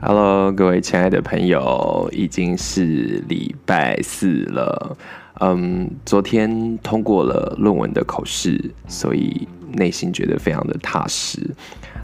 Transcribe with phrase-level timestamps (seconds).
[0.00, 4.96] Hello，各位亲爱的朋友，已经是礼拜四了。
[5.40, 11.50] 嗯，昨天通过了论文的口试，所以内心觉得非常的踏实。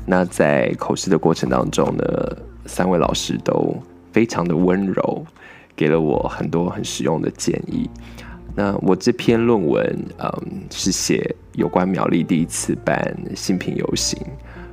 [0.06, 2.04] 那在口试的过程当中呢，
[2.66, 3.76] 三位老师都
[4.12, 5.24] 非常的温柔，
[5.76, 7.88] 给了我很多很实用的建议。
[8.56, 14.18] 那我这篇论文，嗯，是写有关苗栗第一次办性平游行。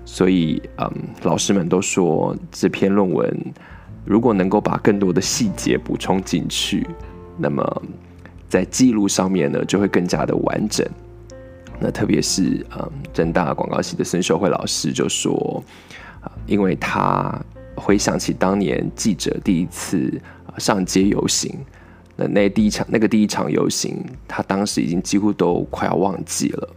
[0.04, 0.92] 所以，嗯，
[1.24, 3.34] 老师们都说这篇论文
[4.04, 6.86] 如果能够把更多的细节补充进去，
[7.38, 7.84] 那么
[8.50, 10.86] 在记录上面呢就会更加的完整。
[11.80, 15.64] 那特别是，嗯，政大广告系的孙秀慧老师就说，
[16.46, 17.40] 因为他
[17.76, 20.22] 回想起当年记者第一次
[20.58, 21.56] 上街游行，
[22.16, 26.70] 那那第一场那个第一场游行，他当时已经几乎都快要忘记了。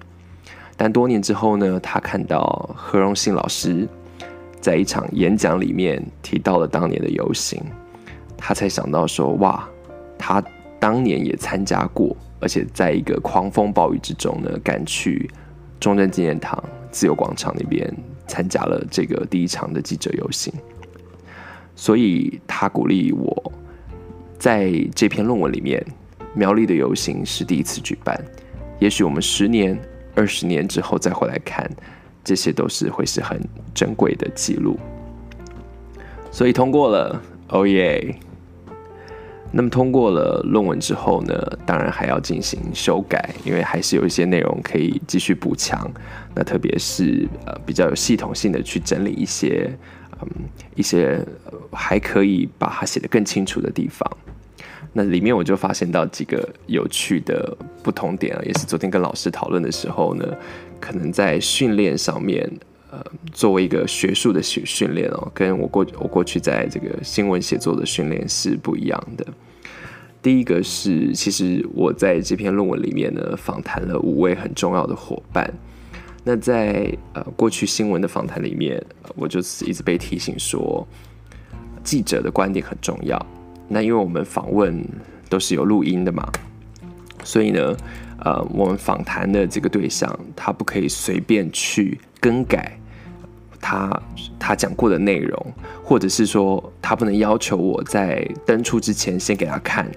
[0.77, 3.89] 但多年之后呢，他看到何荣幸老师
[4.61, 7.63] 在一场演讲里面提到了当年的游行，
[8.37, 9.69] 他才想到说：哇，
[10.19, 10.43] 他
[10.81, 15.31] 当年也参加过，而且在一个狂风暴雨之中呢，赶去
[15.79, 17.89] 中正纪念堂、自由广场那边
[18.27, 20.53] 参加了这个第一场的记者游行。
[21.77, 23.53] 所以他鼓励我，
[24.39, 25.85] 在这篇论文里面，
[26.35, 28.21] 苗栗的游行是第一次举办，
[28.81, 29.79] 也许我们十年。
[30.15, 31.71] 二十年之后再回来看，
[32.23, 33.41] 这些都是会是很
[33.75, 34.79] 珍贵的记录。
[36.31, 38.15] 所以通过了，哦耶！
[39.57, 41.33] 那么通过了论文之后呢，
[41.65, 45.89] 当然还要进行修改，因为还是有一些内容可以继续补强。
[46.35, 49.71] 那特别是呃比较有系统性的去整理一些
[50.21, 50.29] 嗯
[50.75, 51.25] 一些
[51.71, 54.11] 还可以把它写得更清楚的地方。
[54.97, 60.25] 那里面我就发现到几个有趣的不同点啊，也是昨天跟老师讨论的时候呢，
[60.81, 62.49] 可能在训练上面，
[62.93, 69.27] 呃，作为一个学术的训训练哦，跟我过我过去在这个新闻写作的训练是不一样的。
[70.23, 75.53] 第一个是，其实我在这篇论文里面呢，访谈了五位很重要的伙伴。
[76.23, 78.81] 那在呃过去新闻的访谈里面，
[79.17, 80.87] 我就是一直被提醒说，
[81.83, 83.19] 记者的观点很重要。
[83.69, 84.85] 那因为我们访问
[85.29, 86.31] 都是有录音的嘛，
[87.25, 87.77] 所以呢，
[88.19, 92.79] 呃，我们访谈的这个对象他不可以随便去更改
[93.61, 94.03] 他
[94.39, 95.53] 他讲过的内容，
[95.83, 99.91] 或者是说他不能要求我在登出之前先给他看，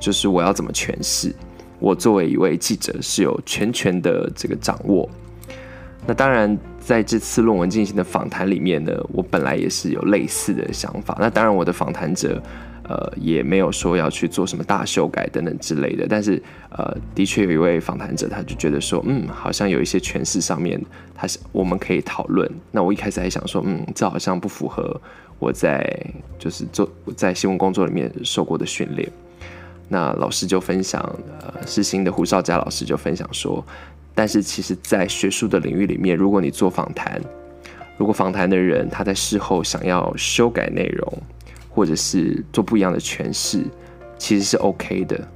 [0.00, 1.32] 就是我要怎么诠释。
[1.78, 5.08] 我作为一位记者是有全权的这个掌握。
[6.06, 11.16] 那当然，在这次论文进行的访谈里面呢，我本来也是有类似的想法。
[11.20, 12.42] 那当然，我的访谈者。
[12.90, 20.84] 呃，也没有说要去做什么大修改等等之类的，但是呃，的确有一位访谈者，他就觉得说，嗯，好像有一些诠释上面，
[21.14, 22.50] 他是我们可以讨论。
[22.72, 25.00] 那我一开始还想说，嗯，这好像不符合
[25.38, 25.88] 我在
[26.36, 29.08] 就是做在新闻工作里面受过的训练。
[29.88, 31.00] 那老师就分享，
[31.40, 33.64] 呃，世新的胡少佳老师就分享说，
[34.16, 37.20] 但是其实，在学术的领域里面，如果你做访谈，
[37.96, 41.22] 如果访谈的人他在事后想要修改内容。
[41.70, 43.64] 或者是做不一样的诠释，
[44.18, 45.28] 其实是 OK 的，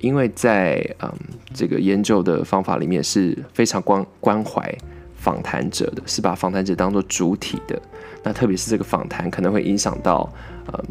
[0.00, 1.12] 因为在嗯
[1.52, 4.76] 这个研究的方法里面是非常关关怀
[5.14, 7.80] 访谈者的，是把访谈者当做主体的。
[8.22, 10.28] 那特别是这个访谈可能会影响到
[10.72, 10.84] 嗯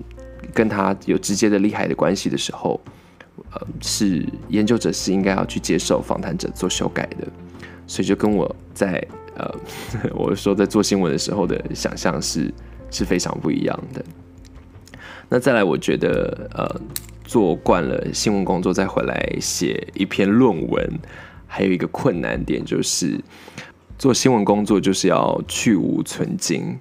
[0.54, 2.80] 跟他有直接的利害的关系的时候，
[3.52, 7.28] 呃，是研究者是应该要去接受访谈者做修改的。
[7.86, 9.06] 所以就跟我在
[9.36, 9.56] 呃
[10.14, 12.54] 我说在做新闻的时候的想象是
[12.92, 14.04] 是非常不一样的。
[15.30, 16.66] 那再来，我觉得，呃，
[17.26, 21.00] 做惯了新闻工作，再回来写一篇论文，
[21.46, 23.20] 还有一个困难点就是，
[23.98, 26.80] 做新闻工作就是要去芜存菁，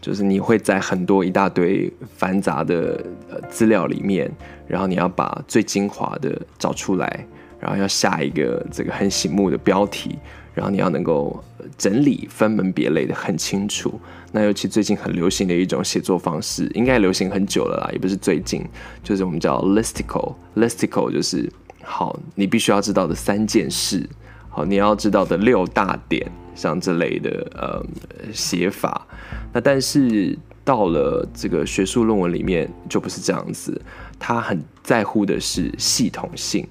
[0.00, 4.30] 就是你会在很多一大堆繁杂的呃资料里面，
[4.66, 7.26] 然后你要把最精华的找出来，
[7.58, 10.18] 然后要下一个这个很醒目的标题。
[10.56, 11.44] 然后你要能够
[11.76, 14.00] 整理分门别类的很清楚。
[14.32, 18.64] 那尤其最近很流行的一种写作方式，应该流行很久了啦，也不是最近，
[19.04, 20.34] 就是我们叫 listicle。
[20.56, 21.52] listicle 就是
[21.82, 24.08] 好，你必须要知道的三件事，
[24.48, 27.84] 好，你要知道的六大点，像这类的呃
[28.32, 29.06] 写法。
[29.52, 33.78] 那但是到了这个学术论文里面就不是这样子，
[34.18, 36.66] 他很在乎的是系统性。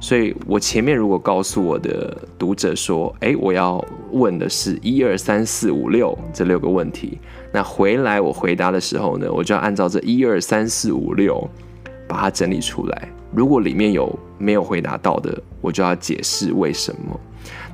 [0.00, 7.18] 所以我前面如果告诉我的读者说，哎，我要问的是一二三四五六这六个问题，
[7.52, 11.48] 那回来我回答的时候呢，我就要按照这一二三四五六
[12.06, 13.08] 把它整理出来。
[13.32, 17.20] 如果里面有没有回答到的，我就要解释为什么。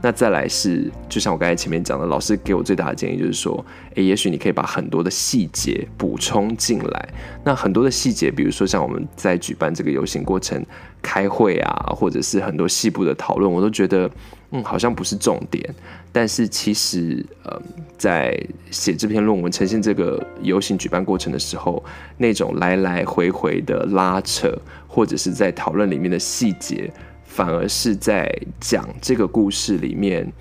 [0.04, 3.64] 那再来是，就像我刚才前面讲的，老师给我最大的建议就是说，
[3.94, 7.08] 诶，也许你可以把很多的细节补充进来。
[7.42, 10.62] 那很多的细节，比如说像我们在举办这个游行过程、
[11.00, 14.10] 开会啊，或者是很多细部的讨论，我都觉得，
[14.50, 15.74] 嗯，好像不是重点。
[16.12, 17.58] 但是其实，呃，
[17.96, 18.38] 在
[18.70, 21.82] 写这篇论文、呈现这个游行举办过程的时候，
[22.18, 24.54] 那种来来回回的拉扯，
[24.86, 26.92] 或者是在讨论里面的细节。
[27.34, 30.32] 反而是在讲这个故事里面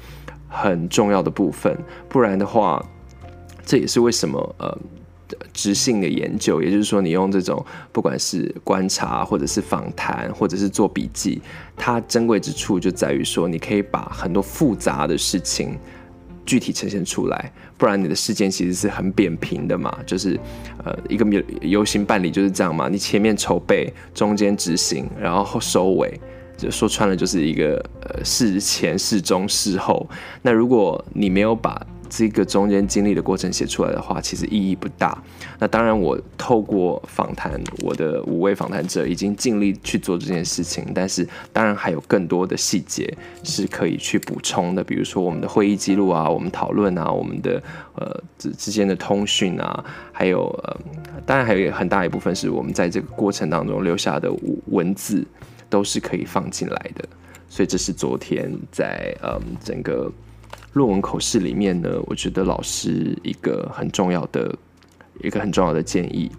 [0.48, 1.76] 很重要的部分，
[2.08, 2.80] 不然的话，
[3.66, 4.78] 这也是为什么呃，
[5.52, 11.42] 直性的研究，也就是说，你用这种不管是观察，或者是访谈，或者是做笔记，
[11.76, 15.76] 它珍贵之处就在于说，你可以把很多复杂的事情
[16.46, 20.40] 具体呈现出来，不然你的事件其实是很扁平的嘛，就是
[20.86, 26.22] 呃，一个游游行办理就是这样嘛，你前面筹备，中间执行，然后收尾。
[26.58, 30.08] 就说穿了，就是一个呃事前、事中、事后。
[30.42, 35.18] 那如果你没有把这个中间经历的过程写出来的话，其实意义不大。
[35.58, 40.86] 那当然，我透过访谈我的五位访谈者，已经尽力去做这件事情。
[40.94, 43.12] 但是，当然还有更多的细节
[43.44, 47.64] 是可以去补充的，比如说我们的会议记录啊，我们讨论啊，我们的
[47.96, 50.78] 呃之之间的通讯啊，还有呃，
[51.26, 54.32] 当然还有很大一部分是我们在这个过程当中留下的
[54.68, 55.26] 文字。
[55.74, 57.04] 都是可以放进来的，
[57.50, 60.12] 所以这是昨天在嗯整个
[60.74, 64.56] 论文口试里面呢，我觉得老师一个很重要的
[65.24, 66.32] 一个很重要的建议。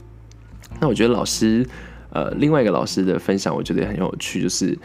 [0.81, 1.66] 那我觉得老师
[2.10, 4.78] 呃另外一个老师的分享，我觉得也很有趣，就是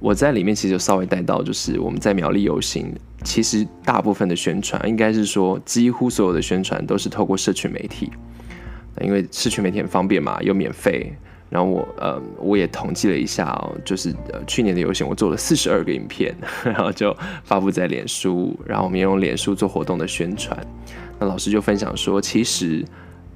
[0.00, 8.10] 我在里面其实就稍微带到，就是我们在苗栗游行，其实大部分的宣传，应该是说几乎所有的宣传都是透过社群媒体，
[9.00, 11.16] 因为社群媒体很方便嘛，又免费。
[11.50, 20.58] 然后我呃，我也统计了一下哦，就是呃去年的游行，我做了四十二个影片，然后就发布在脸书，然后我们用脸书做活动的宣传。
[21.18, 22.84] 那老师就分享说，其实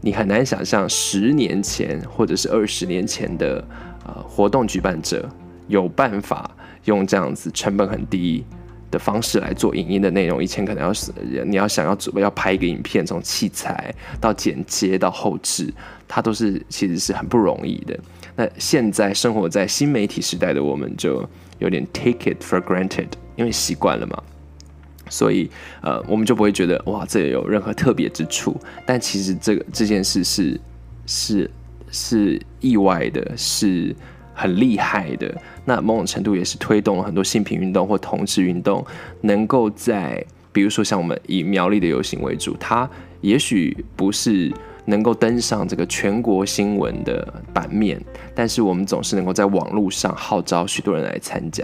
[0.01, 3.65] 你很难想象十年前或者是二十年前的
[4.05, 5.29] 呃活动举办者
[5.69, 6.51] 有办法
[6.87, 8.45] 用这样子成本很低
[8.91, 10.43] 的方式来做影音的内容。
[10.43, 11.13] 以前可能要是
[11.47, 15.73] 你要想要准备要拍一个影片，从器材到剪接到后置。
[16.11, 18.01] 它都是其实是很不容易的。
[18.35, 21.23] 那现在生活在新媒体时代的我们，就
[21.59, 24.23] 有点 take it for granted，因为习惯了嘛，
[25.11, 25.51] 所以
[25.83, 28.59] 呃，我们就不会觉得哇，这有任何特别之处。
[28.87, 30.59] 但其实这个这件事是
[31.05, 31.51] 是
[31.91, 33.95] 是意外的，是
[34.39, 35.35] 很厉害的。
[35.65, 38.87] 那某种程度也是推动了很多性平运动或同志运动，
[39.21, 42.89] 能够在比如说像我们以苗栗的游行为主，它
[43.21, 44.53] 也许不是。
[44.89, 48.03] 能够登上这个全国新闻的版面，
[48.35, 51.63] 但是我们总是能够在网络上号召许多人来参加。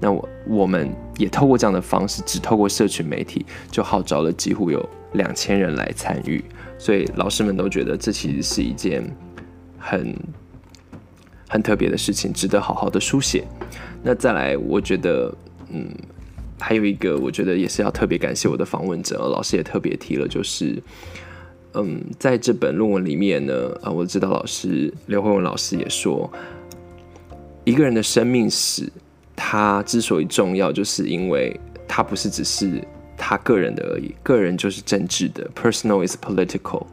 [0.00, 6.44] 那我我们也透过这样的方式，只透过社群媒体，就号召了几乎有两千人来参与。
[6.80, 9.08] 所以老师们都觉得这其实是一件
[9.78, 10.12] 很
[11.48, 13.44] 很特别的事情，值得好好的书写。
[14.02, 15.34] 那再来，我觉得，
[15.70, 15.88] 嗯，
[16.58, 20.82] 还有一个，我觉得也是要特别感谢我的访问者，老师也特别提了，就是。
[21.74, 23.52] 嗯，在这本论文里面呢，
[23.82, 26.28] 啊，我知道老师刘慧文老师也说，
[27.62, 28.90] 一个人的生命史，
[29.36, 31.54] 他之所以重要，就是因为
[31.86, 32.82] 他不是只是
[33.18, 36.86] 他个人的而已，个人就是政治的，personal is political，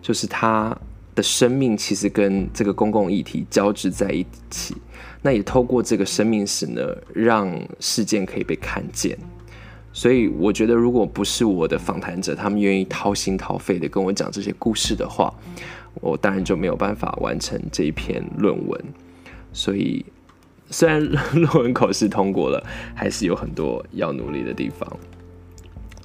[0.00, 0.74] 就是他
[1.22, 4.76] 生命其实跟这个公共议题交织在一起，
[5.22, 6.82] 那也透过这个生命史呢，
[7.14, 9.18] 让事件可以被看见。
[9.92, 15.34] 所以我觉得，如果不是我的访谈者，他们愿意掏心掏肺的跟我讲这些故事的话，
[15.94, 18.80] 我当然就没有办法完成这一篇论文。
[19.52, 20.04] 所以，
[20.70, 24.88] 虽然论文考试通过了，还是有很多要努力的地方。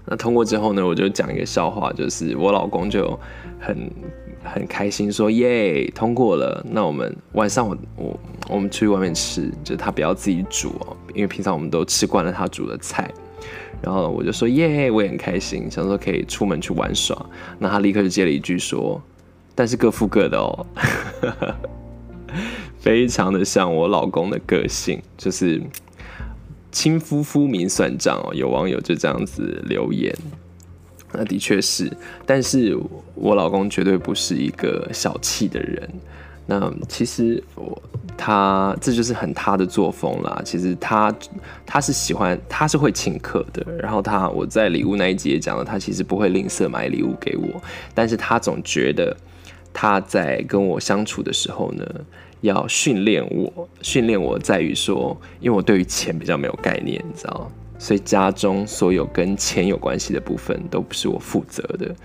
[0.05, 3.19] 那通过之后呢，我就讲一个笑话，就是我老公就
[3.59, 3.89] 很
[4.43, 6.63] 很开心说：“耶，通过了！
[6.69, 8.19] 那我们晚上我我
[8.49, 13.11] 我们出去外面吃，就他不要自己煮哦，因为平常我们都吃惯了他煮的菜。”
[13.81, 17.25] 然后我就说耶，我也很开心，想说可以出门去玩耍。
[17.59, 19.01] 那他立刻就接了一句说
[19.53, 20.65] ：“但是各付各的哦。”
[22.79, 25.61] 非常的像我老公的个性，就是
[26.75, 28.35] 亲夫夫明算账哦。
[28.35, 30.13] 有网友就这样子留言，
[31.13, 31.89] 那的确是，
[32.25, 32.77] 但是
[33.15, 35.89] 我老公绝对不是一个小气的人。
[36.47, 37.81] 那其实我
[38.17, 40.41] 他这就是很他的作风啦。
[40.43, 41.15] 其实他
[41.65, 43.65] 他是喜欢，他是会请客的。
[43.79, 47.47] 然后他我在礼物那一集也讲了，他其实不会吝啬买礼物给我，
[47.93, 49.15] 但是他总觉得
[49.73, 51.83] 他在跟我相处的时候呢，
[52.45, 61.95] 要训练我，训练我在于说，因为我对于钱比较没有概念，你知道，所以家中所有跟钱有关系的部分都不是我负责的。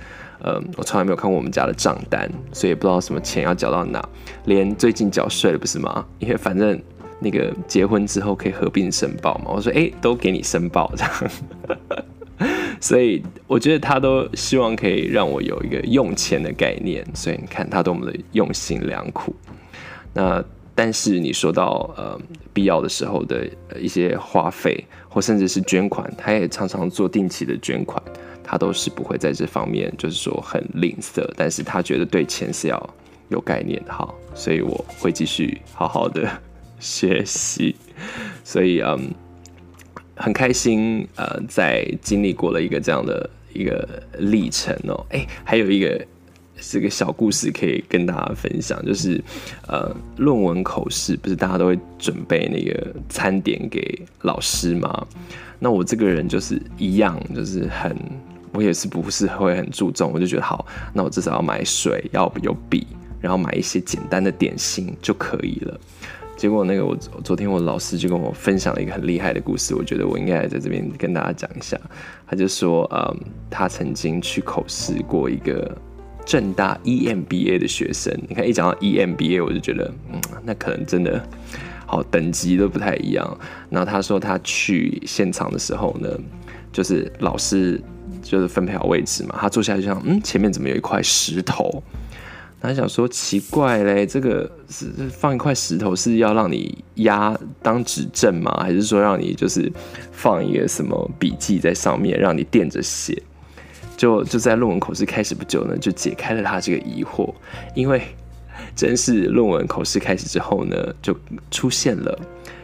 [0.43, 4.03] 嗯，我从来没有看过我们家的账单，所以也不知道什么钱要缴到哪，
[4.47, 6.05] 连最近缴税了不是吗？
[6.19, 6.81] 因为反正
[7.19, 9.53] 那个结婚之后可以合并申报嘛。
[9.55, 11.31] 我说，哎，都给你申报这样。
[12.81, 19.37] 所以我觉得他都希望可以让我有一个用钱的概念，所以你看他多么的用心良苦。
[20.13, 22.21] 那但是你说到呃
[22.53, 23.49] 必要的时候的
[23.79, 28.03] 一些花费，或甚至是捐款，他也常常做定期的捐款，
[28.43, 32.95] 他都是不会在这方面就是说很吝啬，但是他觉得对钱是要
[33.29, 36.29] 有概念的哈，所以我会继续好好的
[36.81, 37.77] 学习，
[38.45, 39.13] 所以嗯。
[40.23, 43.89] 很开心，呃，在经历过了一个这样的一个
[44.19, 45.99] 历程哦，哎，还有一个
[46.61, 49.23] 是个小故事可以跟大家分享，就是
[49.67, 55.07] 呃，论文口试不是大家都会准备那个餐点给老师吗？
[55.59, 57.97] 那我这个人就是一样，就是很，
[58.53, 62.87] 我也是不是会很注重，我就觉得好，那我至少要买水，要有笔，
[63.21, 65.81] 然后买一些简单的点心就可以了。
[66.37, 71.79] 结果那个我昨天我老师就跟我分享了一个很厉害的故事，我觉得我应该在这边跟大家讲一下。
[72.27, 73.15] 他就说，嗯，
[73.51, 75.77] 他曾经去口试过一个
[76.31, 78.17] 正大 EMBA 的学生。
[78.29, 81.21] 你看一讲到 EMBA，我就觉得，嗯，那可能真的
[81.87, 83.37] 好等级都不太一样。
[83.69, 86.09] 然后他说他去现场的时候呢，
[86.73, 87.83] 就是老师
[88.23, 91.83] 就是分配好位置嘛，他坐下去想，嗯，前面怎么有一块石头？
[92.61, 98.57] 他想说奇怪嘞，这个是放一块石头是要让你压当指正吗？
[98.63, 99.73] 还是说让你就是
[100.13, 103.21] 放一个什么笔记在上面，让你垫着写？
[104.01, 107.31] 就就在论文口试开始不久呢，就解开了他这个疑惑。
[107.75, 108.01] 因为
[108.75, 111.15] 真是论文口试开始之后呢，就
[111.51, 112.19] 出现了。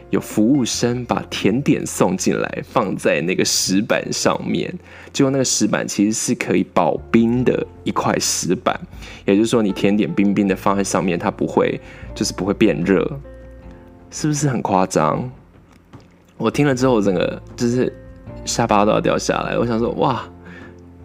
[0.09, 4.73] 有服务生把甜点送进来，放在那个石板上面。
[5.13, 8.79] 结果那个石板其实是可以保冰的一块石板，
[9.25, 11.79] 也就是说，你甜点冰冰的放在上面，它不会
[12.15, 13.05] 就是不会变热，
[14.09, 15.29] 是不是很夸张？
[16.37, 17.93] 我听了之后，整个就是
[18.43, 19.55] 下巴都要掉下来。
[19.55, 20.23] 我想说，哇，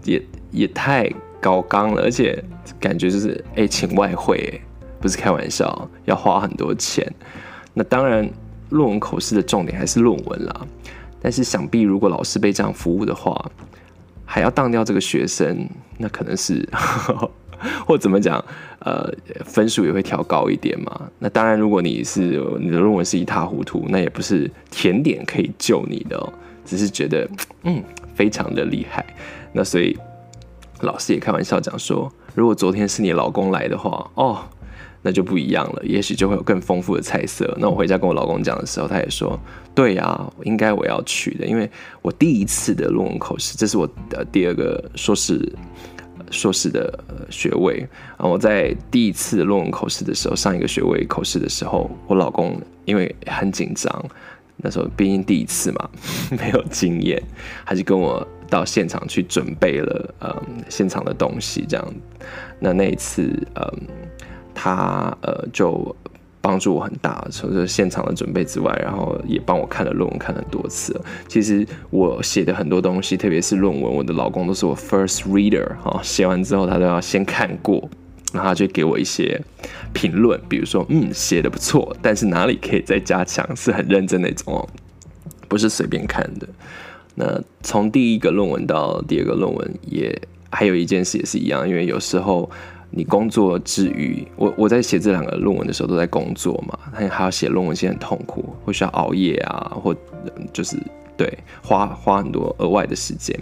[0.04, 2.42] 也也太高纲了，而且
[2.80, 4.60] 感觉就是哎、请外汇，
[5.00, 7.06] 不是开玩笑，要花很多钱。
[7.74, 8.28] 那当然。
[8.72, 10.66] 论文口试的重点还是论文啦，
[11.20, 13.38] 但是想必如果老师被这样服务的话，
[14.24, 15.68] 还要当掉这个学生，
[15.98, 16.66] 那可能是
[17.86, 18.42] 或怎么讲，
[18.78, 19.12] 呃，
[19.44, 21.02] 分数也会调高一点嘛。
[21.18, 26.32] 那当然，如果你是你的论文是一塌糊涂，那也不是甜点可以救你的哦，
[26.64, 27.28] 只是觉得
[27.64, 29.04] 嗯非常的厉害。
[29.52, 29.96] 那所以
[30.80, 34.38] 老师也开玩笑讲说，如果昨天是你老公来的话，哦。
[35.04, 37.52] 那就不一样了，也许就会有更丰富的菜色。
[37.58, 39.36] 那我回家跟我老公讲的时候，他也说
[39.74, 41.68] ：“对呀，应该我要去的，因为
[42.02, 45.52] 我第一次的论文口试，这是我的第二个硕士
[46.30, 46.96] 硕士的
[47.30, 47.84] 学位
[48.16, 48.24] 啊。
[48.24, 53.92] 我在第一次论文口试的时候，上一个学位口试的时候，我老公因为很紧张，
[54.58, 55.90] 那时候毕竟第一次嘛，
[56.38, 57.20] 没有经验，
[57.66, 60.30] 他就跟我到现场去准备了嗯
[60.68, 61.94] 现场的东西，这样。
[62.60, 63.22] 那那一次
[63.56, 63.64] 嗯。
[64.54, 65.96] 他呃就
[66.42, 70.94] 帮助我很大，除了现场的准备之外，然后也帮我看了论文，看了很多次。
[71.26, 77.88] 其实我写的很多东西，特别是论文，我的老公都是我 first reader 哈，写完之后他都要先看过，
[78.30, 79.40] 然后他就给我一些
[79.94, 84.68] 评论，比如说嗯写的不错，但是哪里可以再加强，是很认真那种哦，
[85.48, 86.46] 不是随便看的。
[87.14, 92.50] 那从第一个论文到第二个论文，也还有一件事也是一样，因为有时候。
[92.94, 99.96] 你工作之余，我我在写这两个论文的时候都在工作嘛，还还要写论文，其实很痛苦，会需要熬夜啊，或
[100.52, 100.76] 就是
[101.16, 101.26] 对
[101.62, 103.34] 花花很多额外的时间。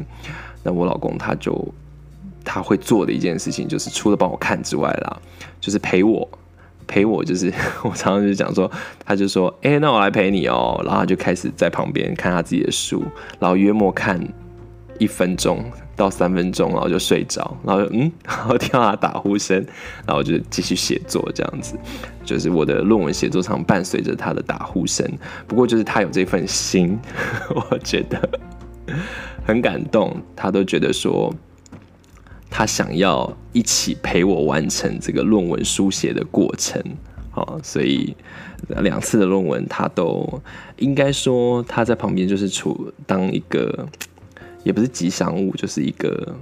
[0.62, 1.66] 那我老公他就
[2.44, 5.20] 他会做的一件事情，就是除了帮我看之外啦，
[5.60, 6.28] 就是陪我
[6.90, 7.47] 陪我，就是
[7.85, 8.68] 我常常就讲说，
[9.06, 13.04] 他就说，哎、那我来陪你哦，然后他就开始在旁边看他自己的书，
[13.38, 14.20] 然后约莫看
[14.99, 15.64] 一分钟。
[15.97, 19.62] 到三分钟，然后就睡着，然后嗯， 然后听到他打呼声，
[20.06, 21.76] 然后就继续写作，这样子，
[22.25, 25.06] 就是我的论文写作常伴随着他的打呼声。
[25.47, 26.99] 不过就是他有这份心，
[27.54, 28.18] 我觉得
[29.44, 30.16] 很感动。
[30.35, 31.30] 他都觉得说，
[32.50, 36.83] 他想要一起陪我完成这个论文书写的过程。
[37.30, 38.14] 好，所以
[38.80, 40.42] 两次的论文，他都
[40.78, 43.88] 应该说他在旁边就是处当一个。
[44.62, 46.37] 也不是吉祥物，就是一个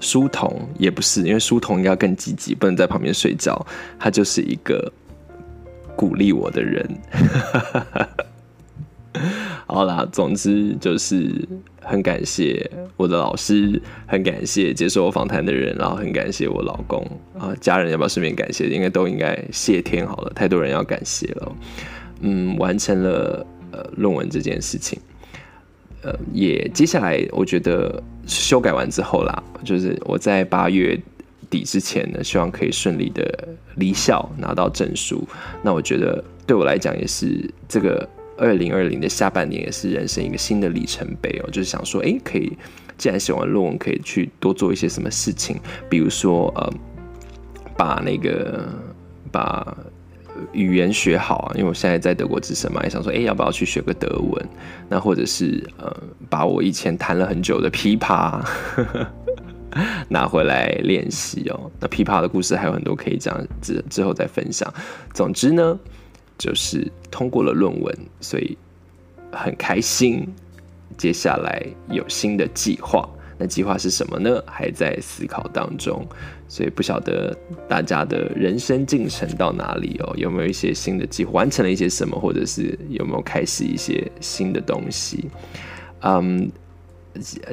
[0.00, 3.62] 书童，也不是，因为书童应该要更积极，不能在旁边睡觉。
[3.98, 4.90] 他就是一个
[5.94, 6.88] 鼓励我的人。
[9.70, 11.46] 好啦，总之就是
[11.82, 17.06] 很感谢我的老师，很感谢接受我访谈的人，然后很感谢我老公
[17.38, 18.66] 啊，家人要不要顺便感谢？
[18.70, 21.52] 应该都应该谢天好了，太多人要感谢了。
[22.22, 24.98] 嗯，完成了呃论文这件事情，
[26.00, 30.98] 呃，也接下来我觉得修改完之后啦，就是我在八月
[31.50, 35.28] 底之前呢，希望可以顺利的离校拿到证书。
[35.62, 38.08] 那我觉得对我来讲也是这个。
[38.38, 42.56] 二零二零的下半年也是人生一个新的里程碑哦，就是想说，哎，可以，
[42.96, 45.58] 既然写完论文，可以去多做一些什么事情，
[45.90, 46.72] 比如说，呃，
[47.76, 48.68] 把那个
[49.32, 49.76] 把
[50.52, 54.48] 语言学好啊，因为我现在在德国之声嘛，也想说，哎，要不要去学个德文？
[54.88, 55.94] 那或者是呃，
[56.30, 59.10] 把我以前弹了很久的琵琶呵 呵
[60.08, 61.70] 拿回来练习哦。
[61.80, 64.72] 那琵琶的故事还有很多可以讲，之之后再分享。
[65.12, 65.78] 总之呢。
[66.38, 68.56] 就是通过了论文，所以
[69.32, 70.26] 很开心。
[70.96, 74.42] 接下来有新的计划，那计划是什么呢？
[74.46, 76.04] 还在思考当中，
[76.48, 77.36] 所以不晓得
[77.68, 80.12] 大家的人生进程到哪里哦？
[80.16, 81.32] 有没有一些新的计划？
[81.32, 85.28] 完成了一些什么，或者是有没有开始一些新的东西？
[86.00, 86.50] 嗯，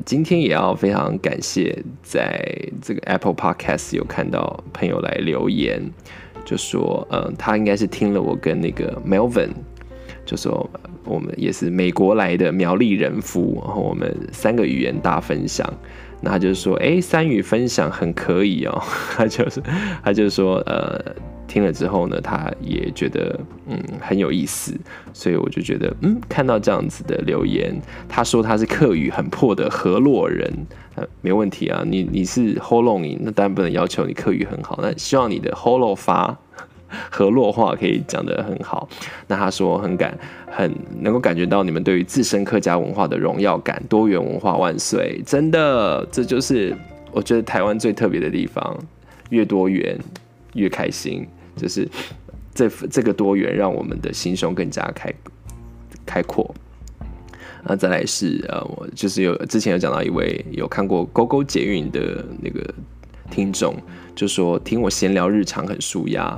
[0.06, 2.44] 今天也要非常感谢，在
[2.82, 5.92] 这个 Apple Podcast 有看到朋友来留言。
[6.46, 9.50] 就说，嗯，他应该是听了我跟那个 Melvin，
[10.26, 10.70] 就说
[11.04, 15.68] 我们也是美国来的苗栗人夫，然后我们三个语言大分享，
[16.22, 18.82] 那他就说，哎，三语分享很可以哦，
[19.16, 19.62] 他就是，
[20.04, 21.00] 他就说，呃。
[21.48, 24.74] 听了之后呢，他也觉得嗯很有意思，
[25.14, 27.80] 所以我就觉得嗯看到这样子的留言，
[28.10, 30.52] 他说他是客语很破的河洛人，
[30.96, 36.36] 呃没问题啊，你你是 Holon 那当然不能要求你客语很好，那希望你的 Holo 发
[37.12, 38.88] 河洛话可以讲得很好。
[39.28, 40.18] 那他说很感
[40.50, 46.76] 很能够感觉到你们对于自身客家文化的荣耀感，多元文化万岁，真的这就是
[47.12, 48.78] 我觉得台湾最特别的地方，
[49.30, 49.98] 越多元
[50.54, 51.26] 越开心。
[51.56, 51.88] 就是
[52.54, 55.14] 这这个多元，让我们的心胸更加开
[56.06, 56.54] 开阔。
[57.64, 62.62] 那再来是呃，我就是有之前有讲到一位有看过《勾勾捷运》的那个
[63.32, 63.76] 听众，
[64.14, 66.38] 就说听我闲聊日常很舒压，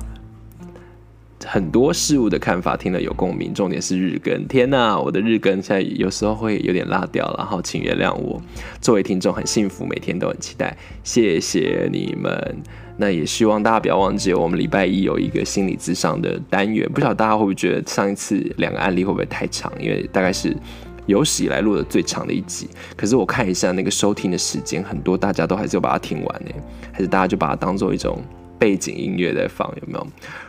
[1.45, 3.53] 很多事物的看法听了有共鸣。
[3.53, 8.41] 重点是日更，天哪，我的日更现在有时候会有点落掉，然后请原谅我。
[8.81, 12.57] 作为听众很幸福，每天都很期待，谢谢你们。
[12.99, 16.89] 那也希望大家不要忘记，我们礼拜一有一个心理咨商的单元。
[16.91, 19.71] 不晓得大家会不会觉得上一次两个案例会不会太长？
[19.79, 20.57] 因为大概是
[21.05, 22.67] 有史以来录的最长的一集。
[22.95, 26.51] 可是我看一下那个收听的时间，很多大家都还是要把它听完呢，
[26.91, 28.19] 还是大家就把它当做一种
[28.59, 29.67] 背景音乐在放？
[29.81, 30.07] 有没有？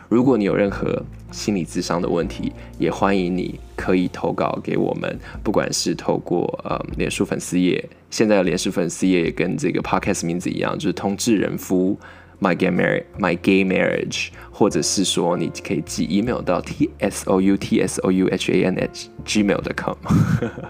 [0.09, 11.97] 如果你有任何心理智商的问题，也欢迎你可以投稿给我们，不管是透过呃脸书粉丝页，现在的脸书粉丝页也跟这个 podcast 名字一样，就是同志人夫。
[12.41, 18.27] My gay marriage, my gay marriage，或者是说你可以寄 email 到 t s o u t s o u
[18.29, 19.97] h a n h gmail.com，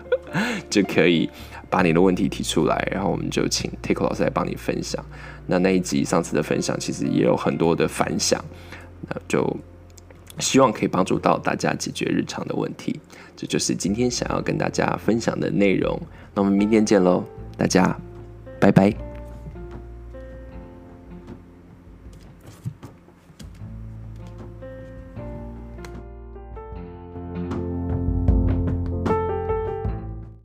[0.68, 1.30] 就可以
[1.70, 5.04] 把你的问题提出来，然后我们就请 Tico 老师来帮你分享。
[5.48, 8.44] 那那一集上次的分享其实也有很多的反响，
[9.08, 9.58] 那就
[10.40, 13.00] 希望可以帮助到大家解决日常的问题。
[13.36, 16.00] 这就是今天想要跟大家分享的内容。
[16.34, 17.24] 那我们明天见喽，
[17.58, 17.98] 大家
[18.60, 19.09] 拜拜。